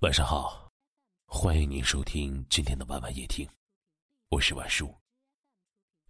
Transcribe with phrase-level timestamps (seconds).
[0.00, 0.70] 晚上好，
[1.24, 3.48] 欢迎您收听今天的晚晚夜听，
[4.28, 4.94] 我是晚叔。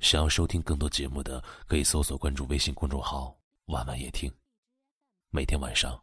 [0.01, 3.37] 想要收听更多节目的，可以搜索关注微信公众号
[3.67, 4.33] “晚晚夜听”，
[5.31, 6.03] 每天晚上，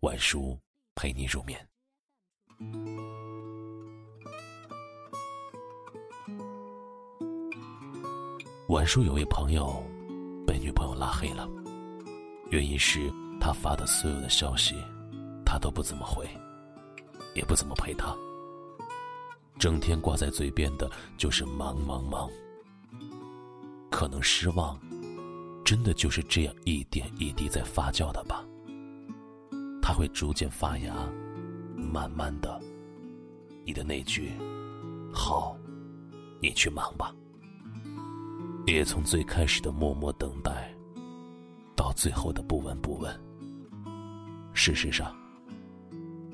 [0.00, 0.58] 晚叔
[0.96, 1.68] 陪你入眠。
[8.68, 9.84] 晚叔有位朋友
[10.44, 11.48] 被女朋友拉黑了，
[12.50, 13.08] 原因是
[13.40, 14.74] 他发的所有的消息，
[15.46, 16.28] 他都不怎么回。
[17.34, 18.14] 也不怎么陪他，
[19.58, 22.28] 整天挂在嘴边的就是忙忙忙。
[23.90, 24.78] 可能失望，
[25.64, 28.44] 真的就是这样一点一滴在发酵的吧。
[29.82, 30.94] 它会逐渐发芽，
[31.76, 32.60] 慢慢的，
[33.64, 34.32] 你的那句
[35.12, 35.56] “好，
[36.40, 37.14] 你去忙吧”，
[38.66, 40.72] 也从最开始的默默等待，
[41.76, 43.12] 到最后的不闻不问。
[44.54, 45.19] 事实上。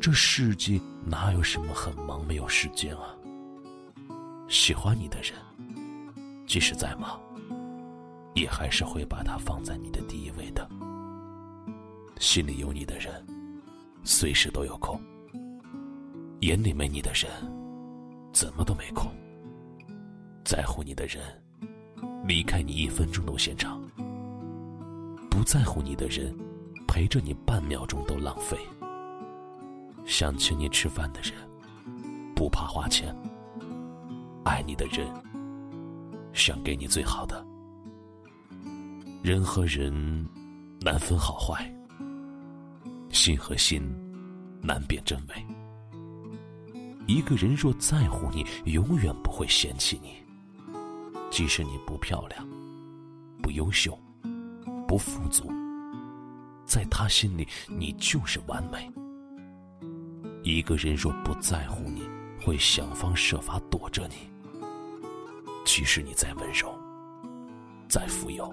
[0.06, 3.12] 这世界哪有什么很忙没有时间啊？
[4.46, 5.32] 喜欢你的人，
[6.46, 7.20] 即使再忙，
[8.32, 10.64] 也还是会把他放在你的第一位的。
[12.20, 13.12] 心里有你的人，
[14.04, 14.96] 随时都有空；
[16.42, 17.28] 眼里没你的人，
[18.32, 19.10] 怎么都没空。
[20.44, 21.20] 在乎你的人，
[22.24, 23.76] 离开你一分钟都嫌长；
[25.28, 26.32] 不在乎你的人，
[26.86, 28.56] 陪着你半秒钟都浪费。
[30.06, 31.32] 想请你吃饭的人，
[32.34, 33.12] 不怕花钱；
[34.44, 35.06] 爱你的人，
[36.32, 37.44] 想给你最好的。
[39.22, 39.92] 人和人
[40.80, 41.68] 难分好坏，
[43.10, 43.82] 心和心
[44.62, 45.46] 难辨真伪。
[47.08, 50.14] 一个人若在乎你，永远不会嫌弃你。
[51.30, 52.48] 即使你不漂亮、
[53.42, 53.98] 不优秀、
[54.86, 55.50] 不富足，
[56.64, 58.88] 在他心里，你就是完美。
[60.46, 62.08] 一个人若不在乎你，
[62.40, 64.14] 会想方设法躲着你。
[65.64, 66.72] 即使你再温柔、
[67.88, 68.48] 再富有、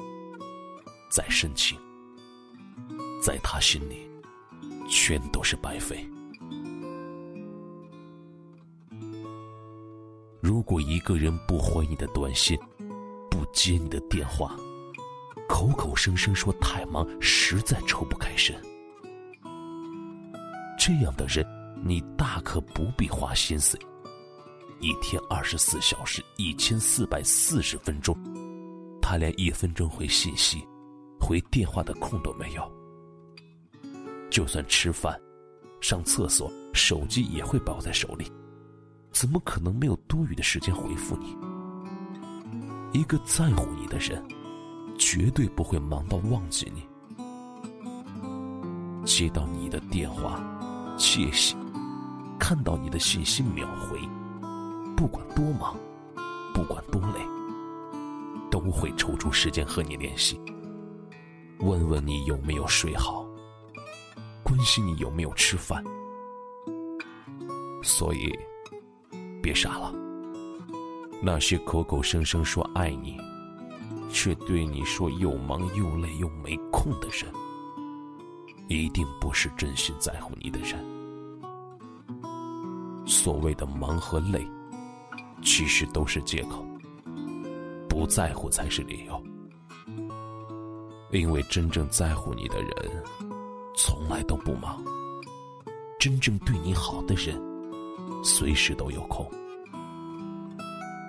[1.07, 1.77] 再深情，
[3.21, 4.09] 在他心里，
[4.89, 6.03] 全都是白费。
[10.41, 12.57] 如果一个人不回你的短信，
[13.29, 14.55] 不接你的电话，
[15.47, 18.59] 口口声声说太忙，实在抽不开身，
[20.75, 21.45] 这样的人。
[21.85, 23.77] 你大可不必花心思，
[24.79, 28.17] 一天二十四小时，一千四百四十分钟，
[29.01, 30.66] 他连一分钟回信息、
[31.19, 32.71] 回电话的空都没有。
[34.31, 35.19] 就算吃饭、
[35.81, 38.31] 上厕所，手机也会抱在手里，
[39.11, 41.38] 怎么可能没有多余的时间回复你？
[42.97, 44.25] 一个在乎你的人，
[44.97, 46.88] 绝对不会忙到忘记你。
[49.03, 50.41] 接到你的电话，
[50.97, 51.57] 窃喜。
[52.39, 53.99] 看到你的信息秒回，
[54.95, 55.75] 不管多忙，
[56.53, 57.19] 不管多累，
[58.51, 60.39] 都会抽出时间和你联系，
[61.59, 63.25] 问问你有没有睡好，
[64.44, 65.83] 关心你有没有吃饭。
[67.81, 68.31] 所以，
[69.41, 69.94] 别傻了。
[71.21, 73.17] 那些口口声声说爱你，
[74.09, 77.31] 却对你说又忙又累又没空的人，
[78.67, 80.92] 一定不是真心在乎你的人。
[83.23, 84.45] 所谓的忙和累，
[85.41, 86.61] 其实都是借口，
[87.88, 89.23] 不在乎才是理由。
[91.09, 92.72] 因为真正在乎你的人，
[93.78, 94.83] 从来都不忙；
[95.97, 97.41] 真正对你好的人，
[98.25, 99.25] 随时都有空。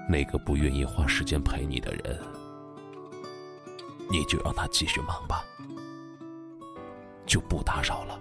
[0.08, 2.16] 那个不愿意花时间陪你的人，
[4.08, 5.44] 你就让他继续忙吧，
[7.26, 8.20] 就不打扰了。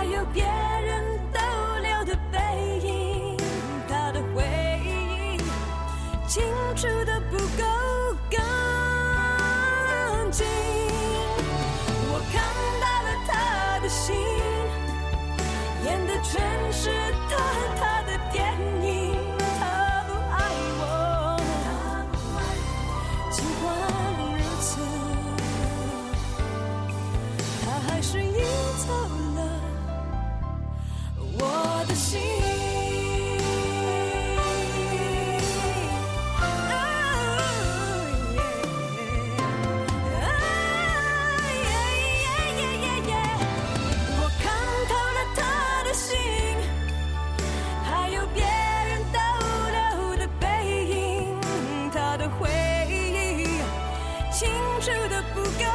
[0.00, 1.38] 还有别人逗
[1.82, 2.38] 留的背
[2.88, 3.36] 影，
[3.86, 4.42] 他的回
[4.82, 5.36] 忆
[6.26, 6.42] 清
[6.74, 7.62] 除的不够
[8.30, 8.40] 干
[10.30, 10.46] 净。
[12.08, 12.40] 我看
[12.80, 14.16] 到了他的心，
[15.84, 16.40] 演的全
[16.72, 16.88] 是
[17.28, 17.36] 他
[54.80, 55.69] 真的不够。